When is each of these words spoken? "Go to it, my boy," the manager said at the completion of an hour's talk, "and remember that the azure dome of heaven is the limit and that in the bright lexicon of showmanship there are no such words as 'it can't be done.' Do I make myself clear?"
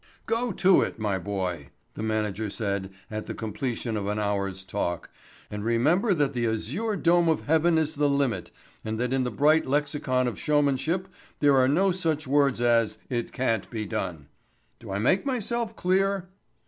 "Go 0.25 0.51
to 0.53 0.81
it, 0.81 0.97
my 0.97 1.19
boy," 1.19 1.69
the 1.93 2.01
manager 2.01 2.49
said 2.49 2.89
at 3.11 3.27
the 3.27 3.35
completion 3.35 3.95
of 3.95 4.07
an 4.07 4.17
hour's 4.17 4.63
talk, 4.63 5.11
"and 5.51 5.63
remember 5.63 6.15
that 6.15 6.33
the 6.33 6.47
azure 6.47 6.95
dome 6.95 7.29
of 7.29 7.45
heaven 7.45 7.77
is 7.77 7.93
the 7.93 8.09
limit 8.09 8.49
and 8.83 8.99
that 8.99 9.13
in 9.13 9.25
the 9.25 9.29
bright 9.29 9.67
lexicon 9.67 10.27
of 10.27 10.39
showmanship 10.39 11.07
there 11.39 11.55
are 11.55 11.67
no 11.67 11.91
such 11.91 12.25
words 12.25 12.59
as 12.61 12.97
'it 13.11 13.31
can't 13.31 13.69
be 13.69 13.85
done.' 13.85 14.27
Do 14.79 14.89
I 14.89 14.97
make 14.97 15.23
myself 15.23 15.75
clear?" 15.75 16.29